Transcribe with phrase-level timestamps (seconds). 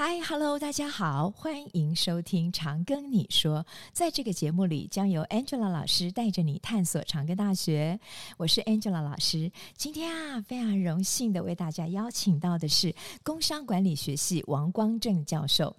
[0.00, 3.64] 嗨，Hello，大家好，欢迎收听《长庚你说》。
[3.92, 7.98] 在这个节目里，将由 Angela 老师带着你探索长庚大学。
[8.36, 9.50] 我是 Angela 老师。
[9.76, 12.94] 今天啊，非常荣幸的为大家邀请到的是
[13.24, 15.74] 工商管理学系王光正教授。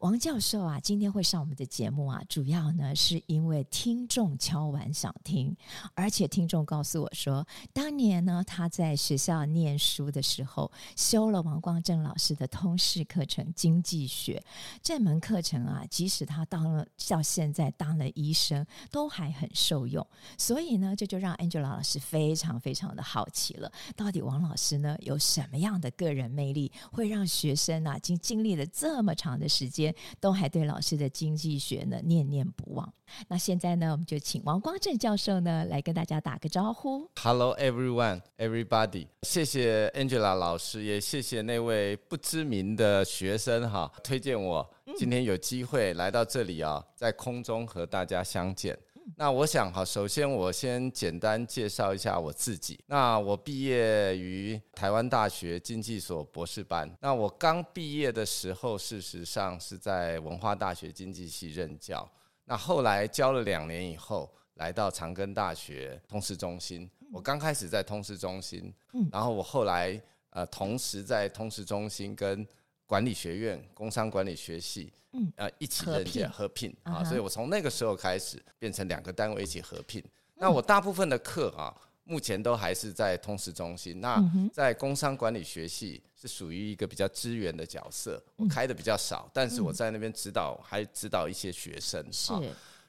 [0.00, 5.56] 王教授啊，今天会上我们的节目啊，主要呢是因为听众敲完想听，
[5.94, 14.42] 而且听众告诉我说，当年呢他在学校念书的时候，修了王光正老师的通识课程经济学
[14.82, 20.06] 这门课程啊，即使他当了到现在当了医生，都还很受用。
[20.38, 32.90] 所以呢，这就让 Angela 老师非常非常的好奇了，到底王老师呢有什么样的个人魅力，会让学生啊经经历了这么长的时间都还对老师的经济学呢念念不忘。
[33.26, 37.06] 那现在呢，我们就请王光正教授呢来跟大家打个招呼。
[37.20, 39.08] Hello everyone, everybody。
[39.22, 48.78] 谢谢 Angela 老师，也谢谢那位不知名的学生哈，推荐我今天有机会来到这里啊，在空中和大家相见。
[49.16, 52.78] 那我想哈，首先我先简单介绍一下我自己。
[52.86, 56.90] 那我毕业于台湾大学经济所博士班。
[57.00, 62.08] 那我刚毕业的时候，事实上是在文化大学经济系任教。
[62.44, 66.90] 那后来教了两年以后，来到长庚大学通识中心。
[67.12, 68.72] 我刚开始在通识中心，
[69.10, 72.46] 然后我后来呃，同时在通识中心跟
[72.90, 74.92] 管理学院工商管理学系。
[75.12, 80.02] 嗯，呃，一起人家合并啊，所以我从那个时候开始变成两个单位一起合并。
[80.34, 81.70] 那我大部分的课啊，
[82.02, 84.00] 目前都还是在通识中心。
[84.00, 84.20] 那
[84.52, 92.04] 在工商管理学系是属于一个比较支援的角色，我开的比较少，但是我在那边指导，还指导一些学生。
[92.12, 92.32] 是。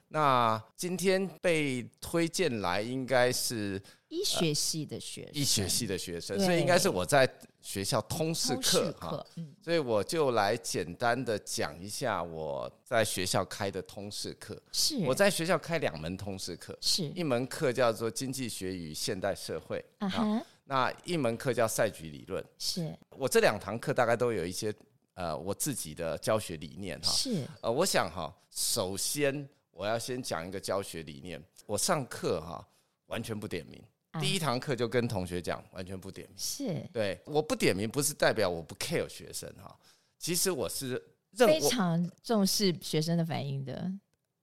[0.08, 3.80] 那今天被推荐来，应该是。
[4.12, 7.26] 医学系的学生，医学系的学生，所以应该是我在
[7.62, 9.24] 学校通识课哈，
[9.64, 14.60] 所以我就来简单的讲一下我在学校开的通识课。
[14.70, 14.98] 是。
[15.06, 17.04] 我在学校开两门通识课，是。
[17.04, 22.44] 一门课叫做经济学与现代社会啊，那一门课叫赛局理论。
[22.58, 22.94] 是。
[23.08, 24.74] 我这两堂课大概都有一些
[25.14, 27.46] 呃我自己的教学理念哈，是。
[27.62, 32.62] 呃我想哈，首先我要先讲一个教学理念，我上课哈
[33.06, 33.82] 完全不点名。
[34.20, 36.36] 第一堂课就跟同学讲，完全不点名。
[36.38, 39.74] 是对，我不点名不是代表我不 care 学生哈，
[40.18, 41.02] 其实我是
[41.34, 43.90] 非常重视学生的反应的。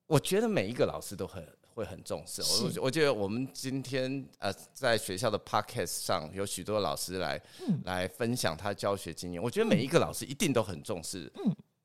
[0.08, 2.42] 我觉得每一个老师都很会很重视。
[2.42, 7.40] 我我觉得我们今天呃在学校的 podcast 上有许多老师来
[7.84, 11.32] 来分享他教学经验，我觉得每一个老师一定都很重视，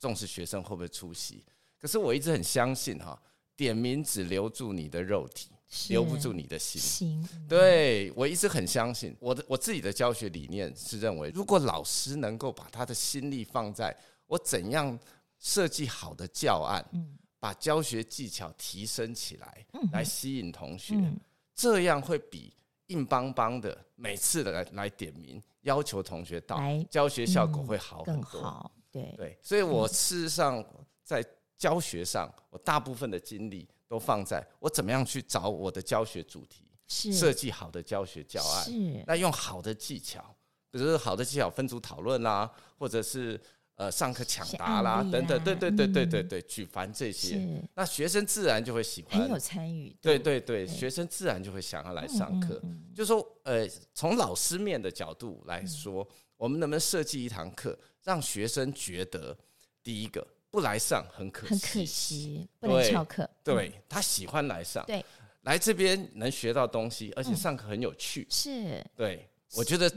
[0.01, 1.45] 重视学生会不会出席。
[1.79, 3.21] 可是我一直很相信哈，
[3.55, 5.51] 点名只留住你的肉体。
[5.89, 14.97] 留不住你的心，心对，我一直很相信我的我自己的教学理念是认为，如果老师能够把他的心力放在我怎样
[15.39, 16.85] 设计好的教案，
[17.41, 20.95] 把教学技巧提升起来，来吸引同学，
[21.55, 22.55] 这样会比
[22.87, 28.71] 硬邦邦的每次的来来点名要求同学到，教学效果会好很多。
[28.93, 29.15] 对。
[29.17, 30.65] 对，所以我事实上
[31.03, 31.25] 在
[31.57, 33.69] 教学上，我大部分的精力。
[33.95, 40.21] 都放在我怎么样去找我的教学主题，设计好的教学教案，是那用好的技巧，
[40.69, 43.41] 比如说好的技巧分组讨论啦，或者是
[43.77, 47.41] 呃上课抢答啦等等，对对对对对对，举凡这些，
[47.75, 52.61] 那学生自然就会喜欢，很有参与，对对对，学生自然就会想要来上课。
[52.93, 56.05] 就说呃，从老师面的角度来说，
[56.37, 59.39] 我们能不能设计一堂课，让学生觉得
[59.85, 60.27] 第一个。
[60.55, 63.29] 不来上很可惜，很可惜，不能翘课。
[63.43, 65.05] 对，他喜欢来上，对，
[65.43, 68.25] 来这边能学到东西，而且上课很有趣。
[68.31, 69.93] 是，对，我觉得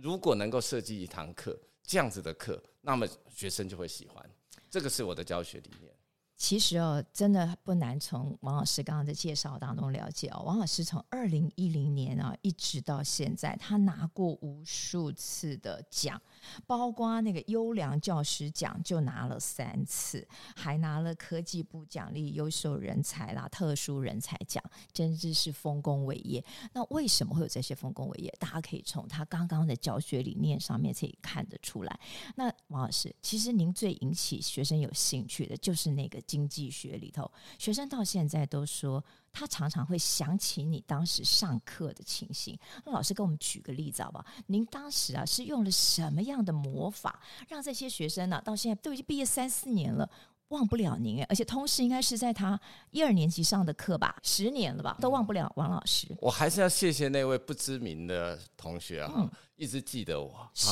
[0.00, 4.24] 如果能够设计一堂课这样子的课，那么学生就会喜欢。
[4.70, 5.92] 这个是我的教学理念。
[6.38, 10.40] 其实哦，真的不难从王老师刚刚的介绍当中了解哦。
[10.46, 16.18] 王老师从二零一零年啊一直到现在，他拿过无数次的奖，
[16.64, 24.62] 包括那个优良教师奖就拿了三次，还拿了科技部奖励优秀人才啦、特殊人才奖，
[24.92, 26.42] 真的是丰功伟业。
[26.72, 28.32] 那为什么会有这些丰功伟业？
[28.38, 32.00] 大家可以从他刚刚的教学理念上面可以看得出来。
[32.36, 36.22] 那王老师，其实您最引起学生有兴趣的就是那个。
[36.28, 37.28] 经济学里头，
[37.58, 39.02] 学生到现在都说，
[39.32, 42.56] 他常常会想起你当时上课的情形。
[42.84, 44.26] 那老师给我们举个例子好不好？
[44.46, 50.08] 您当时啊是用了什么样的魔法，让这些学生呢、到现在都已经毕业三四年了，
[50.48, 52.58] 忘不了您，而且通识应该是在他
[52.90, 56.08] 一二年级上的课吧，十年了吧，都忘不了王老师。
[56.20, 60.48] 我还是要谢谢那位不知名的同学哈、嗯，一直记得我。
[60.54, 60.70] 是，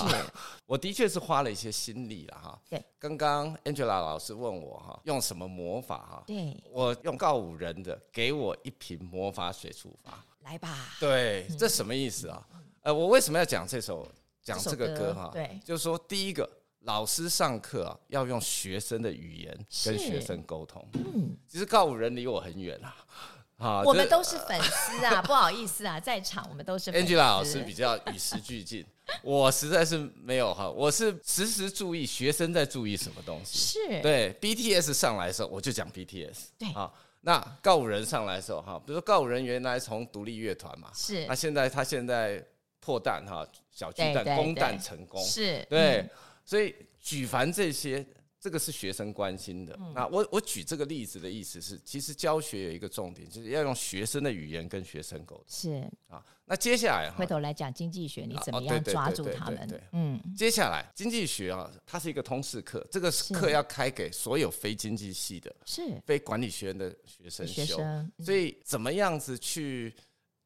[0.64, 2.58] 我的确是花了一些心力了哈。
[2.70, 6.24] 对，刚刚 Angela 老师问我哈，用什么魔法哈？
[6.26, 10.24] 对，我用告五人的，给我一瓶魔法水处罚。
[10.40, 10.96] 来吧。
[10.98, 12.46] 对，这什么意思啊？
[12.80, 14.08] 呃，我为什么要讲这首
[14.42, 15.28] 讲这个歌哈？
[15.32, 16.48] 对，就是说第一个。
[16.86, 20.82] 老师上课啊，要用学生的语言跟学生沟通。
[20.94, 22.96] 嗯，其实告五人离我很远啊，
[23.58, 26.92] 啊，我们都是粉丝啊， 不好意思啊，在场我们都是。
[26.92, 28.86] Angela 老师比较与时俱进，
[29.22, 33.58] 我实在是没有哈，我是时时注意学生在注意什么东西。
[33.58, 36.36] 是，对，BTS 上来的时候我就讲 BTS。
[36.56, 36.92] 对，啊，
[37.22, 42.40] 那告五人上来的时候哈，比如说告五人原来从独立乐团嘛，是，那现在他现在
[42.78, 46.08] 破蛋哈，小巨蛋攻蛋成功，是对，
[46.46, 46.74] 所以。
[47.06, 48.04] 举凡这些，
[48.40, 49.72] 这个是学生关心的。
[49.78, 55.44] 嗯、那我我举这个例子的意思是，其实教学有一个重点，就是要用学生的语言跟学生沟通。
[55.46, 59.82] 是啊，那接下来回头来讲经济学，你怎么样抓住他们？
[59.92, 67.52] 嗯，接下来经济学啊，它是一个通识课，这个课要开给所有非经济系的、是非管理学院的学生修。
[67.54, 69.94] 学生嗯、所以怎么样子去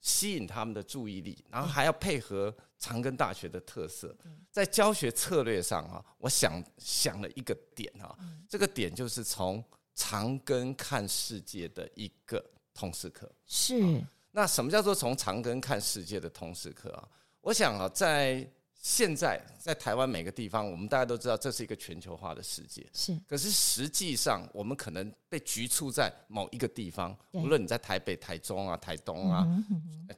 [0.00, 2.55] 吸引他们的注意力，然后还要配合。
[2.82, 4.17] 长庚大学的特色，
[4.50, 8.17] 在教学策略上啊，我想想了一个点啊，
[8.49, 9.62] 这个点就是从
[9.94, 12.43] 长庚看世界的一个
[12.73, 13.31] 通识课。
[13.47, 14.02] 是。
[14.31, 17.06] 那什么叫做从长庚看世界的通识课啊？
[17.43, 18.50] 我想啊，在
[18.82, 22.87] 现在在台湾每个地方，我们大家都知道这是一个全球化的世界。
[22.94, 23.15] 是。
[23.29, 29.47] 可是实际上，我们可能被局促在某一个地方，无论你在台北、台中啊、台东啊，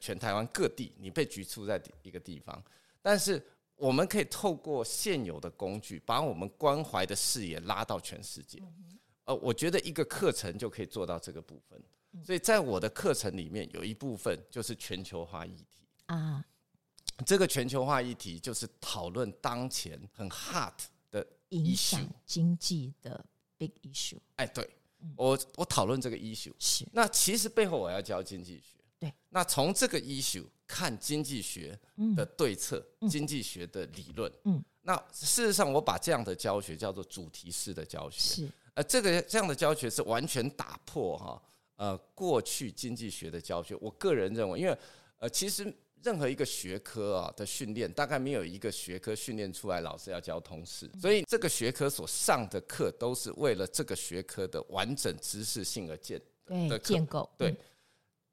[0.01, 2.63] 全台湾各地，你被局促在一个地方。
[3.03, 3.45] 但是
[3.75, 8.63] 我们可以透过现有的工具，把我们关怀的视野拉到全世界。
[9.25, 11.83] 呃，我觉得一个课程就可以做到这个部分。
[12.25, 16.45] 所以在我的课程里面，有一部分就是全球化议题啊。
[17.25, 20.73] 这个全球化议题就是讨论当前很 hot
[21.11, 23.25] 的影响经济的
[23.59, 24.19] big issue。
[24.37, 24.69] 哎，对，
[25.17, 26.87] 我我讨论这个 issue 是。
[26.93, 28.79] 那其实背后我要教经济学。
[28.99, 29.13] 对。
[29.29, 31.79] 那从这个 issue 看经济学
[32.17, 34.33] 的对策，经济学的理论。
[34.45, 34.65] 嗯。
[34.83, 38.21] 那事实上，我把这样的教学叫做主题式的教学。
[38.21, 38.53] 是。
[38.75, 41.43] 呃，这个这样的教学是完全打破哈
[41.77, 43.77] 呃过去经济学的教学。
[43.81, 44.79] 我个人认为，因为
[45.19, 45.75] 呃其实。
[46.03, 56.21] 任何一个学科啊的训练，大概没有一个学科训练出来老师要教通识，所以这个学科所上的课都是为了这个学科的完整知识性而建
[56.69, 57.29] 的建构。
[57.39, 57.55] 对，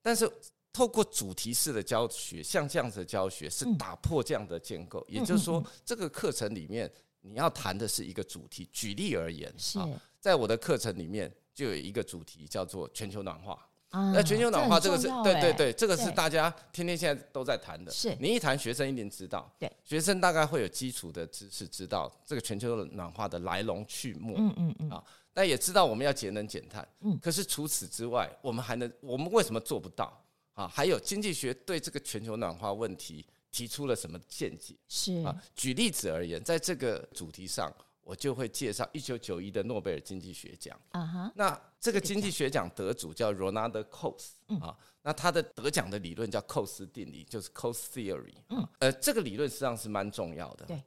[0.01, 0.29] 但是
[0.73, 8.67] 透过主题式的教学，像这样子的教学是打破这样的建构，也就是说，这个课程里面你要谈的是一个主题。
[8.73, 9.87] 举例而言，啊，
[10.19, 13.68] 在我的课程里面就有一个主题叫做全球暖化。
[13.91, 17.91] 那全球暖化这个是对对对，这个是大家天天现在都在谈的。
[17.91, 24.33] 是，你一谈学生一定知道，对，学生大概会有基础的知识，知道这个全球暖化的来龙去脉。
[24.37, 25.03] 嗯嗯嗯啊，
[25.33, 26.87] 但也知道我们要节能减碳。
[27.01, 30.21] 嗯，可是除此之外，我们还能，我们为什么做不到？
[30.53, 34.75] 啊，还有经济学对这个全球暖化问题提出了什么见解？
[34.87, 37.73] 是啊，举例子而言，在这个主题上。
[38.09, 40.75] 我就会介绍一九九一的诺贝尔经济学奖。
[40.89, 44.29] 啊哈，那这个经济学奖得主叫 Ronald Coase
[44.59, 48.33] 啊，那他的得奖的理论叫寇斯定理，就是 Coase Theory。
[48.49, 50.65] 嗯，呃，这个理论实际上是蛮重要的。
[50.65, 50.83] 对，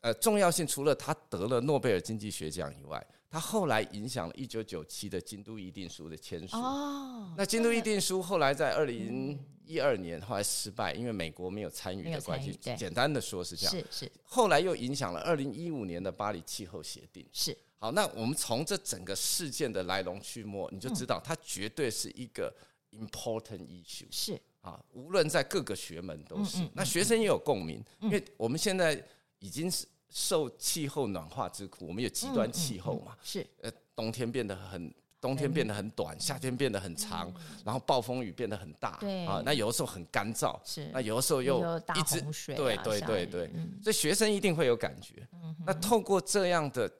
[0.00, 6.56] 呃，重要性除了他得了诺贝尔经济学奖以外，他后来影响了一九九七的京都议定书的签署。
[6.56, 9.36] 哦，那京都议定书后来在二零。
[9.66, 12.54] 一二年后来失败，因为美国没有参与的关系。
[12.76, 13.74] 简单的说是这样。
[13.74, 14.12] 是是。
[14.22, 17.26] 后来又影响了二零一五年的巴黎气候协定。
[17.32, 17.56] 是。
[17.78, 22.54] 好，那我们从这整个事件的来龙去脉，你就知道它绝对是一个
[22.90, 24.04] important issue。
[24.10, 24.38] 是。
[24.60, 26.58] 啊，无论在各个学门都是。
[26.74, 29.02] 那学生也有共鸣，因为我们现在
[29.38, 33.14] 已经是受气候暖化之苦，我们有极端气候嘛。
[33.22, 33.44] 是。
[33.60, 34.94] 呃，冬天变得很。
[35.20, 37.32] 冬天变得很短，夏天变得很长，
[37.64, 41.62] 然后暴风雨变得很大，对啊，那有的时候很干燥，是，那有的时候又
[41.96, 42.20] 一直
[42.54, 43.50] 对对对对，
[43.82, 45.26] 所以学生一定会有感觉。
[45.64, 46.92] 那透过这样的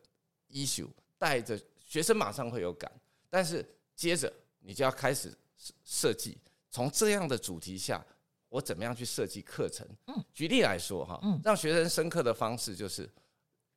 [0.49, 2.91] issue 带着学生马上会有感，
[3.29, 3.63] 但是
[3.95, 5.31] 接着你就要开始
[5.85, 6.39] 设计，
[6.71, 8.03] 从这样的主题下，
[8.55, 9.85] 我怎么样去设计课程？
[10.33, 13.11] 举例来说哈，让学生深刻的方式就是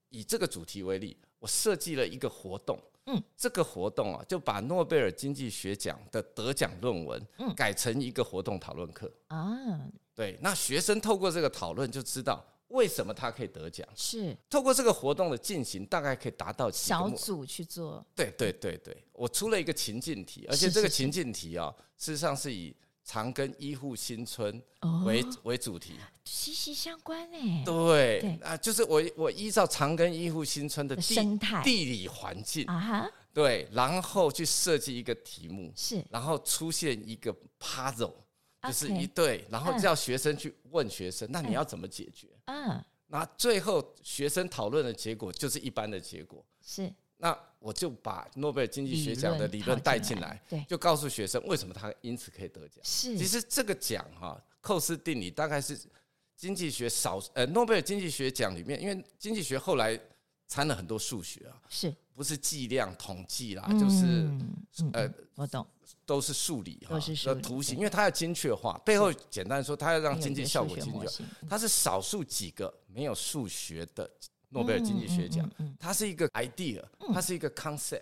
[0.10, 2.80] 以这个主题为例，我设计了一个活动。
[3.08, 7.20] 嗯，这个活动啊，就把诺贝尔经济学奖的得奖论文，
[7.56, 9.82] 改成一个活动讨论课啊。
[10.14, 13.88] 对，那学生透过这个讨论就知道，为什么他可以得奖？
[13.96, 18.06] 是透过这个活动的进行，大概可以达到小组去做。
[18.14, 22.76] 对对对对，我出了一个情境题，而且这个情境题啊，事实上是以
[23.08, 24.62] 长庚医护新村
[25.06, 25.94] 为、哦、为主题，
[26.26, 27.64] 息息相关哎。
[27.64, 28.40] 对，对。
[28.44, 31.64] 啊，就是我我依照长庚医护新村的地生态。
[31.64, 38.14] 地理环境啊哈，对，然后去设计一个题目，是，然后出现一个 puzzle。
[38.64, 42.28] 就是一对，然后叫学生去问学生，嗯、那你要怎么解决？
[42.46, 46.44] 嗯，那最后学生讨论的结果就是一般的结果。
[46.62, 52.80] 是，那我就把诺贝尔经济学奖的理论带进来，对，就告诉学生为什么他因此可以得奖。
[52.84, 55.78] 是，其实这个奖哈，寇斯定理大概是
[56.36, 60.00] 经济学少呃诺贝尔经济学奖里面，因为经济学后来
[60.48, 65.66] 掺了很多数学啊，是不是计量统计啦，就是、嗯、呃，我懂。
[66.06, 71.24] 都是数理哈的图形，因为它要精确化，背后简单说，它要让经济效果精确。
[71.50, 74.10] 它是少数几个没有数学的
[74.50, 75.50] 诺贝尔经济学奖，
[75.80, 78.02] 它是一个 idea，它是一个 concept，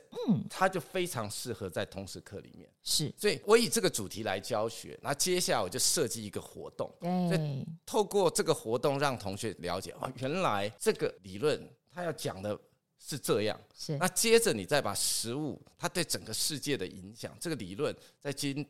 [0.49, 2.69] 它就非常适合在通识课里面。
[2.83, 12.59] 是，所以我以这个主题来教学，那接下来我就设计一个活动，对，透过这个活动让同学了解哦，原来这个理论它要讲的。
[12.97, 13.95] 是这样，是。
[13.97, 18.67] 那接着你再把实物，它对整个世界的影响，这个理论再经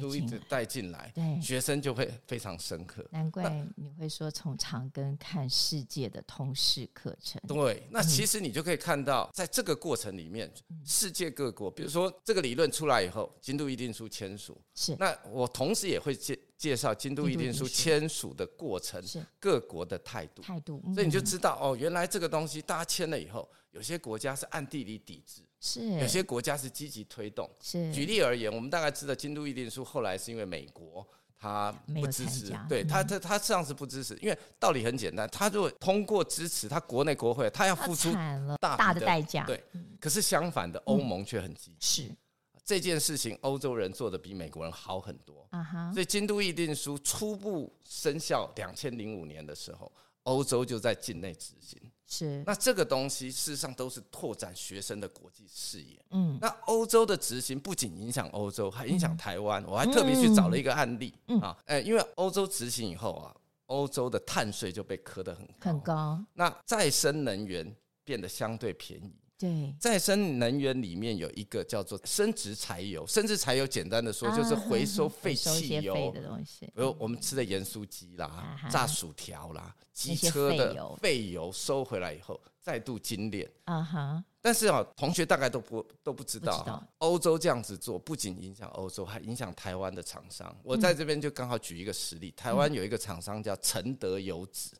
[0.00, 3.04] 都一直带进来，对学生就会非常深刻。
[3.10, 7.40] 难怪你会说从长庚看世界的通识课程。
[7.48, 10.52] 对，那其实你就可以看到，在这个过程里面，
[10.84, 23.48] 世界各国，比如说这个理论出来以后，京都议定书签署，是那我同时也会介介绍京都议定书签署的过程，是各国的态度，态度，所以你就知道哦，原来这个东西大家签了以后。
[23.72, 27.48] 有些国家是暗地里抵制，是有些国家是积极推动。
[27.60, 31.06] 是举例而言，我们大概知道京都议定书后来是因为美国
[31.38, 38.12] 他不支持，对他他他实际上是不支持，因为道理很简单，他如果通过支持，他国内国会他要付出
[38.60, 39.44] 大大的代价。
[39.44, 39.62] 对，
[40.00, 42.08] 可是相反的，欧盟却很积极。
[42.08, 42.16] 是
[42.64, 45.46] 这件事情，欧洲人做的比美国人好很多。
[45.50, 49.90] 啊哈，所以京都议定书初步生效两千零五年的时候，
[50.24, 51.80] 欧洲就在境内执行。
[52.10, 56.02] 是，那这个东西事实上都是拓展学生的国际视野。
[56.10, 59.62] 嗯，那欧洲的执行不仅影响欧洲，还影响台湾。
[59.66, 61.12] 我还特别去找了一个案例
[61.42, 63.36] 啊，哎，因为欧洲执行以后啊，
[63.66, 66.24] 欧洲的碳税就被磕得很高，很高。
[66.32, 69.14] 那再生能源变得相对便宜。
[69.38, 83.48] 对，再生能源里面有一个叫做生殖柴油，生殖柴油简单的说就是回收 废汽油的东西，比如我们吃的盐酥鸡啦、炸薯条啦、机车的废油收回来以后再度精炼。
[83.64, 84.24] 啊哈！
[84.40, 90.52] 但是啊，同学大概都不都不知道，欧洲这样子做不仅影响欧洲，还影响台湾的厂商。
[90.64, 94.70] 我在这边就刚好举一个实例，台湾有一个厂商叫承德油脂。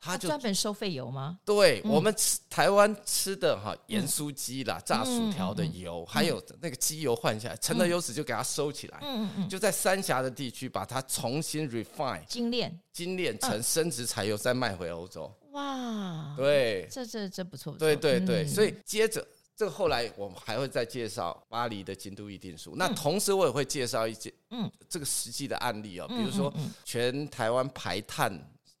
[0.00, 1.38] 他就专门收废油吗？
[1.44, 15.32] 对，我们吃台湾吃的哈盐酥鸡啦、炸薯条的油，还有那个机油换下来，成了油脂就给它收起来，嗯嗯，就在三峡的地区把它重新 refine 精炼，精炼成生质柴油，再卖回欧洲。
[15.50, 19.26] 哇，对，这这这不错，对对对，所以接着
[19.56, 24.70] 这个后来我们还会再介绍巴黎的京都议定书，那同时我也会介绍一些嗯。
[24.88, 28.32] 这个实际的案例哦，比如说全台湾排碳。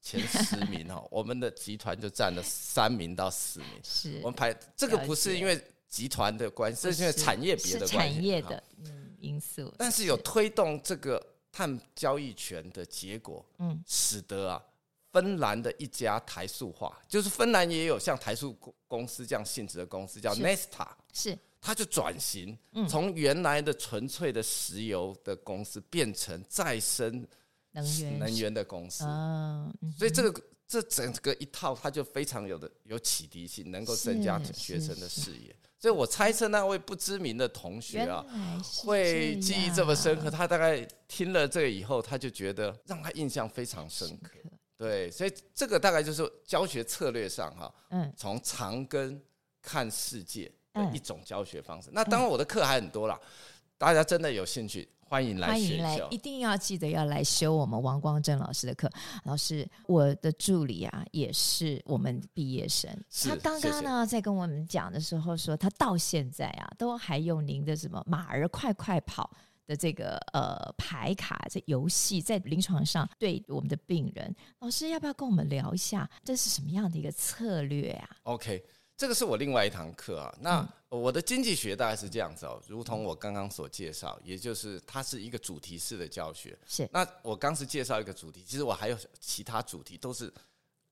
[0.08, 3.68] 前十名哦，我们的集团就占了三名到四名。
[3.82, 9.70] 是我们排这个不是因为集团的关系，是因为产业别的关系，产业的嗯因素。
[9.76, 11.22] 但是有推动这个
[11.52, 14.64] 碳交易权的结果，嗯，使得啊，
[15.12, 22.56] 芬兰的一家台塑化，就是芬兰也有像台塑公司这样性质的公司，叫 Nesta，是它就转型，
[22.88, 27.26] 从原来的纯粹的石油的公司变成再生。
[27.72, 29.04] 能源能源的公司，
[29.96, 35.54] 所以这个这整个一套，它就非常有的有启迪性，能够增加学生的视野。
[35.80, 38.26] 所以我猜测那位不知名的同学啊，
[38.82, 40.28] 会记忆这么深刻。
[40.28, 44.32] 他大概听了这个以后，他就觉得让他印象非常深刻。
[44.76, 49.22] 对，所以这个大概就是教学策略上哈，嗯，从长根
[49.62, 51.90] 看世界的一种教学方式。
[51.92, 53.18] 那当然我的课还很多啦，
[53.76, 54.88] 大家真的有兴趣。
[55.08, 58.90] 欢迎来，欢迎来，一定要记得要来修我们王光正老师的课。
[59.24, 62.90] 老师，我的助理啊，也是我们毕业生。
[63.24, 69.30] 他刚刚呢，在跟我们讲的时候说，他到现在啊，都还用您的什么马儿快快跑
[69.66, 74.34] 的这个呃牌卡这游戏，在临床上对我们的病人。
[74.58, 78.62] 老师，要不要跟我们聊一下，这是什么样的一个策略啊？OK。
[78.98, 80.34] 这个是我另外一堂课啊。
[80.40, 86.58] 那我的经济学大概是这样子哦，如同我刚刚所介绍，也就是它是一个主题式的教学。
[86.66, 86.86] 是。
[86.92, 90.32] 那我刚是介绍一个主题，其实我还有其他主题，都是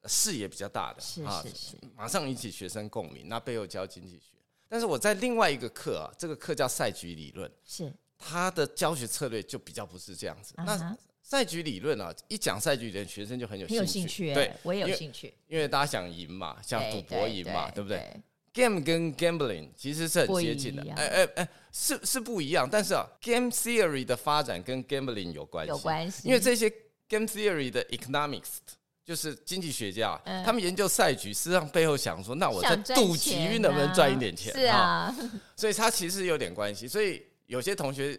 [0.05, 3.29] 视野比较大的，是是是，马上引起学生共鸣。
[3.29, 4.37] 那背后教经济学，
[4.69, 10.55] 但是我在另外一个课啊，这个课叫赛局理论，是它的教学策略就比较不是这样子。
[10.59, 10.97] 啊、那
[11.29, 18.09] 赛局理论啊，一讲赛局理论，学生就很有兴趣，很有兴趣，对，我也有兴趣，因为，大家想赢嘛，想赌博赢嘛，对，不对
[18.55, 26.73] ？Game 跟 gambling 其实是很接近的，哎哎哎，是是不一样，但是啊，game theory 的发展跟 gambling 有关系，有关系，因为这些
[27.09, 28.59] game theory 的 economics
[29.05, 34.53] 就是经济学家，嗯、他们研究赛局，实际上背后想说，那我在赌局能不能赚一点钱？
[34.55, 35.13] 是啊，
[35.57, 36.87] 所以他其实有点关系。
[36.87, 38.17] 所以有些同学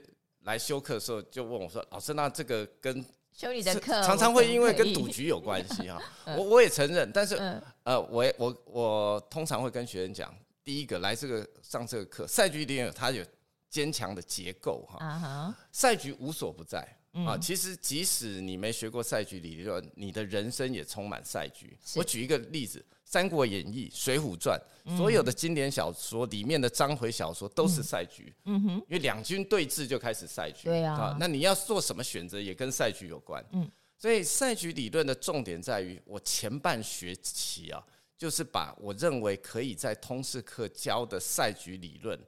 [0.47, 6.01] 来修课的时候就问我说：“老师，那这个跟……”修你的课常常会因为跟赌局有关系哈，
[6.35, 7.35] 我我也承认，但是
[7.83, 13.23] 呃，我我我通常会跟学生讲，第一个来这个上这个课，赛局里面它有
[13.69, 16.83] 坚强的结构哈，赛局无所不在
[17.25, 17.37] 啊。
[17.37, 21.77] 其实即使你没学过赛局理论，你的人生也充满赛局。
[21.95, 22.83] 我举一个例子。
[23.09, 24.59] 《三国演义》《水浒传》
[24.97, 37.81] 所有的经典小说里面的章回小说都是赛局，嗯哼，因为两军对峙就开始赛局，对啊，那你要做什么选择也跟赛局有关，嗯，所以赛局理论的重点在于，我前半学期啊，
[38.17, 42.19] 就是把我认为可以在通识课教的赛局理论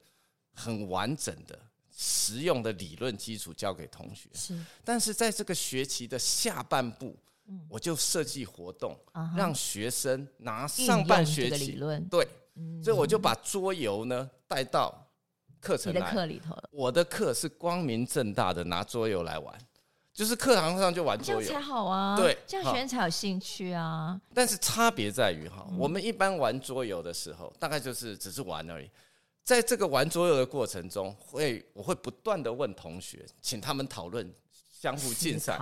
[0.54, 1.58] 很完整的、
[1.96, 7.16] 实用的理论基础教给同学，是，但是在这个学期的下半部。
[7.68, 8.96] 我就设计活动，
[9.36, 12.24] 让学生拿上半学期理论，对，
[12.80, 15.04] 所以我就把桌游呢带到
[15.58, 16.56] 课程来课里头。
[16.70, 19.52] 我的课是光明正大的拿桌游来玩，
[20.14, 22.16] 就是课堂上就玩桌游，这样才好啊。
[22.16, 24.20] 对，这样学生才有兴趣啊。
[24.32, 28.88] 但是差别在于哈，我们一般玩桌游的时候，大概就是只是玩而已。
[29.50, 34.32] 在这个玩桌游的过程中，会我会不断的问同学，请他们讨论，
[34.70, 35.60] 相互竞赛。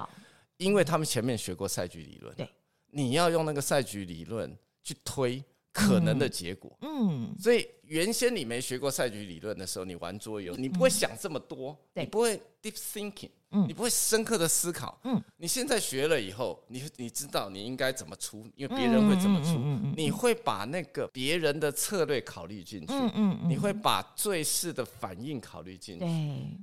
[0.59, 2.47] 因为他们前面学过赛局理论，对，
[2.91, 5.43] 你要用那个赛局理论去推
[5.73, 13.31] 可能的结果，嗯，所以原先你没学过赛局理论的时候，你玩桌游，你不会想这么多，你不会 deep thinking，
[13.67, 19.59] 你不会深刻的思考，嗯，你现在学了以后，你你知道你应该怎么出，因为别人会怎么出，
[19.97, 26.59] 你会把那个别人的策略考虑进去，嗯，你会把最适的反应考虑进去，对。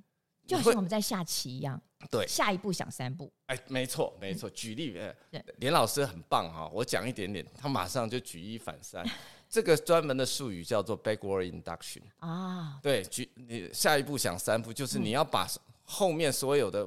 [0.47, 3.33] 就好像我们在下棋一样，对，下一步想三步。
[3.47, 4.47] 哎，没错，没错。
[4.51, 4.95] 举例，
[5.57, 9.03] 连老师很棒哈，我讲一点点，他马上就举一反三。
[9.55, 12.77] 这个专门的术语叫做 backward induction 啊。
[12.83, 15.47] 对，举你下一步想三步，就是你要把
[15.85, 16.85] 后面所有的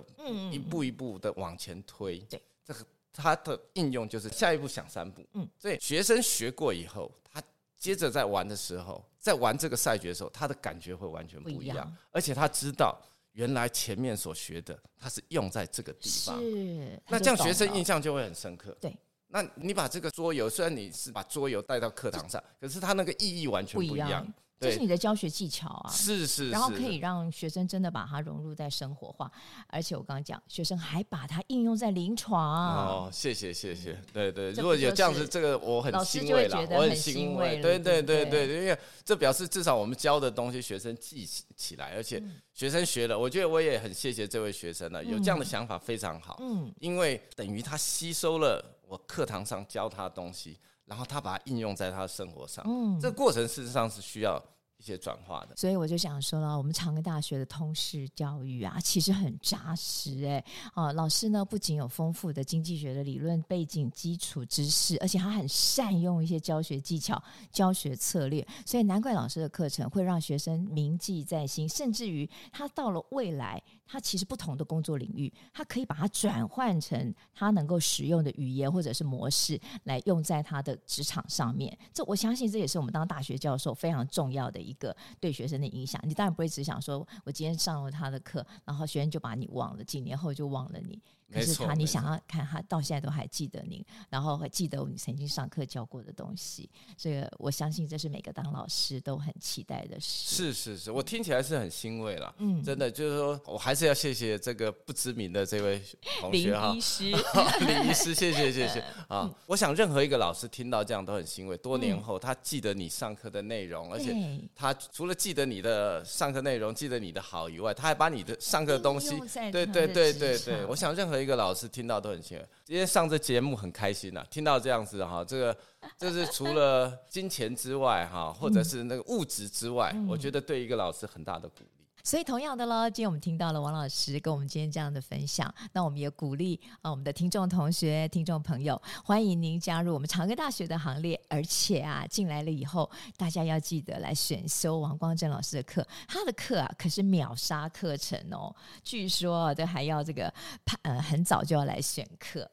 [0.53, 2.19] 一步一步的往前推。
[2.29, 5.25] 对，这个它的应用就是下一步想三步。
[5.33, 7.43] 嗯，所以学生学过以后，他
[7.79, 13.01] 接着在玩的时候，在玩这个赛局的时候，他的感觉会完全不一样，而且他知道。
[13.33, 18.77] 原来前面所学的，他是用在这个地方，是那这样学生印象就会很深刻。
[18.81, 24.27] 对，那你把这个桌游，虽然你是把桌游带到课堂上，可是它那个意义完全不一样。
[24.61, 29.31] 这是你的教学技巧啊，是是，是，然后可以让学生真的把它融入在生活化，
[29.69, 32.43] 而且我刚刚讲，学生还把它应用在临床。
[32.45, 42.21] 哦，谢谢谢谢，对对，如果有这样子，这个我很欣慰了，我很欣慰，对对对对，因为这表示至少我们教的东西学生记起来，而且
[42.53, 50.59] 学生学了，我觉得我也很谢谢这位学生了，有这样的想法非常好，嗯，因为等于他吸收了我课堂上教他的东西。
[50.89, 54.43] 然后他把它应用在他的生活上，嗯，这个过程事实上是需要
[54.79, 55.57] 一些转化的。
[55.57, 73.63] 所以我就想说了，我们长庚大学的通识教育啊，其实很扎实哎，啊，老师呢不仅有丰富的经济学的理论背景基础知识，而且他很善用一些教学技巧、教学策略，所以难怪老师的课程会让学生铭记在心，甚至于他到了未来。
[73.91, 81.75] 他其实不同的工作领域，他可以把它转换成他能够使用的语言或者是模式来用在他的职场上面。
[81.91, 86.01] 这我相信这也是我们当大学教授非常重要的一个对学生的影响。
[86.05, 91.01] 你当然不会只想说我今天上了他的课，然后学生就把你忘了，几年后就忘了你。
[91.31, 100.35] 可是他，你想要看他到现在都还记得你，然后还记得你曾经上课教过的东西，所以我相信这是每个当老师都很期待的事。
[100.35, 102.35] 是是是，我听起来是很欣慰了。
[102.39, 105.83] 嗯，真的就是说我还是要谢谢这个不知名的这位
[106.19, 109.31] 同学哈，林医师，林医师，谢谢谢谢 啊！
[109.45, 111.59] 我想任何一个老师听到这样都很欣慰。
[111.59, 114.17] 多年后他记得你上课的内容，而且
[114.57, 119.11] 他除了记得你的上课内容，记得你的好以外，他还把你的上课的东西，
[119.53, 121.18] 对对对对对，我想任何。
[121.21, 125.57] 一个老师听到都很兴奋，今天上这节目很开心呐、啊，听到这样子哈，这个
[125.97, 131.78] 这是除了金钱之外哈，或者是那个物质之外，我觉得对一个老师很大的鼓励。
[132.09, 141.21] 所以同样的喽，今天我们听到了王老师跟我们今天这样的分享，那我们也鼓励啊我们的听众同学、听众朋友，欢迎您加入我们长庚大学的行列。
[141.29, 150.33] 而且啊，进来了以后，大家要记得来选修王光正老师的课，他的课啊可是秒杀课程哦，据说都还要这个
[150.81, 152.51] 呃很早就要来选课。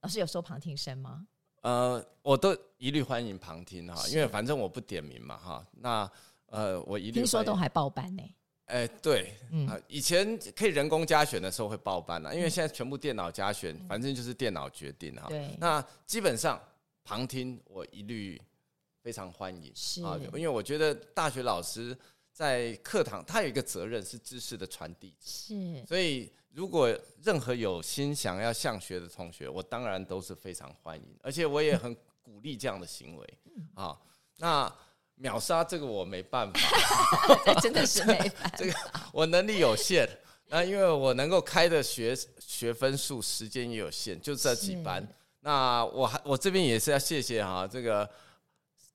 [0.00, 1.24] 老师有收旁听生吗？
[1.62, 5.64] 呃，我都一律欢迎旁听哈，因为反正我不点名嘛哈。
[5.70, 6.10] 那
[6.46, 8.22] 呃，我一律听说都还报班呢。
[8.66, 15.26] 哎、欸，对，嗯，以前可以人工加选的时候会报班了，因为现在全部电脑加选，反正就是电脑决定哈。
[15.28, 16.60] 对，那基本上
[17.02, 18.40] 旁听我一律
[19.02, 21.96] 非常欢迎，是啊，因为我觉得大学老师
[22.32, 26.30] 在课堂他有一个责任是知识的传递，是，所以。
[26.56, 26.88] 如果
[27.22, 33.38] 任何有心想要向学的同学，我当然都是非常欢迎，而且我也很鼓励这样的行为
[33.74, 33.94] 啊。
[34.38, 34.74] 那
[35.16, 38.72] 秒杀这个我没办法， 真的是没办法，这个
[39.12, 40.08] 我能力有限。
[40.48, 45.06] 那因为我能够开的学学分数，时间也有限，就这几班。
[45.40, 48.08] 那我还我这边也是要谢谢哈这个。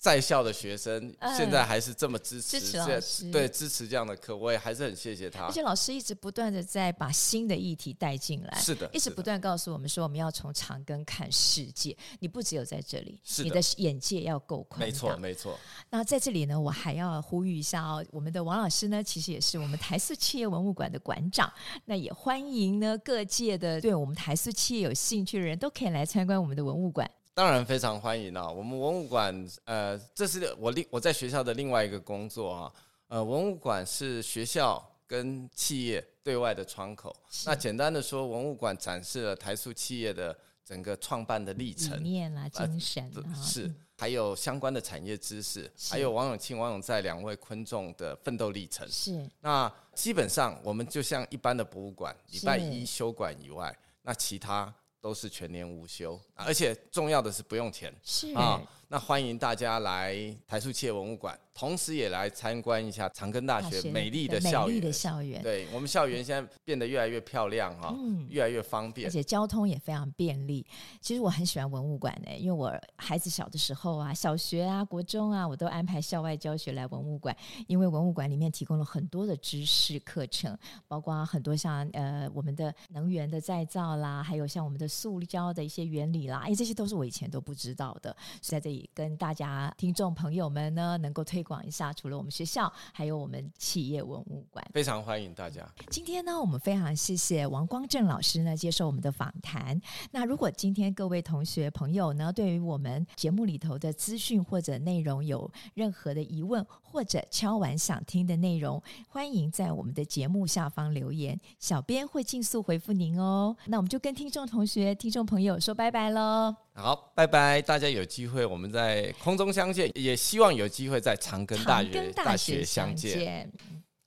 [0.02, 5.46] 在校的学生现在还是这么支持，支持老师，对，支持这样的课，我也还是很谢谢他。
[5.46, 11.96] 而且老师一直不断的在把新的议题带进来，是的，一直不断告诉我们说，我们要从长庚看世界。
[12.18, 14.80] 你不只有在这里，你的眼界要够宽。
[14.80, 15.56] 没错，没错。
[15.92, 21.54] 那在这里呢，我还要呼吁一下哦，我们的王老师呢，其实也是我们台塑企业文物馆的馆长。
[21.86, 27.08] 那也欢迎呢各界的对我们台塑企业有兴趣的人都可以来参观我们的文物馆。
[27.42, 28.48] 当然非常欢迎啊！
[28.48, 32.72] 我们文物馆，呃，这是我另我在学校的另外一个工作啊。
[33.08, 37.12] 呃，文物馆是学校跟企业对外的窗口。
[37.48, 48.88] 那简单的说，文物馆展示了台塑企业的整个创办的历程、理念啦、精神啊，是还有相关的产业知识，还有王永庆、王永在两位昆仲的奋斗历程。
[48.88, 49.28] 是。
[49.40, 54.72] 那基本上我们就像一般的博物馆，礼拜一休馆以外，那其他。
[55.02, 58.62] 都是全年无休，而且重要的是不用钱，是啊。
[58.88, 60.14] 那欢迎大家来
[60.46, 64.68] 台塑企业文物馆，同时也来参观一下长庚大学美丽的校园。
[64.68, 70.68] 美丽的校园，对我们校园现在变得越来越漂亮哈，嗯，越来越方便，而且交通也非常便利。
[71.00, 77.34] 其实我很喜欢文物馆诶，因为我孩子小的时候啊，小学啊、国中啊，我都安排校外教学来文物馆，
[77.68, 80.58] 因为文物馆里面提供了很多的知识课程，
[80.90, 88.82] 包括很多像呃我们的能源的再造啦，还有像我们的塑胶的一些原理啦，哎，这些都是我以前都不知道的，所以在这里。
[88.94, 95.66] 跟大家听众朋友们呢，能够推广一下，除了我们学校，还有我们企业文物馆，非常欢迎大家。
[95.90, 99.80] 今天呢，我们非常谢谢王光正老师呢接受我们的访谈。
[100.12, 113.56] 那如果今天各位同学朋友呢，对于我们节目里头的资讯或者内容有任何的疑问，或者敲完想听的内容，欢迎在我们的节目下方留言，小编会尽速回复您哦。
[113.68, 116.56] 那我们就跟听众同学、听众朋友说拜拜喽。
[116.74, 117.62] 好，拜拜！
[117.62, 123.52] 大家有机会我们在空中相见，也希望有机会在长庚大学大学相见。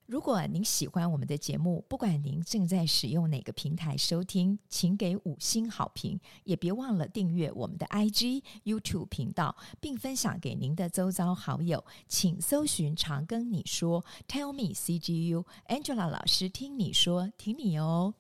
[0.06, 11.82] 如果您喜欢我们的节目，不管您正在使用哪个平台收听，请给五星好评，也别忘了订阅我们的 IG、YouTube 频道，并分享给您的周遭好友。
[12.06, 18.14] 请搜寻“长庚你说 ”，Tell me CGU，Angela 老师听你说，听你哦。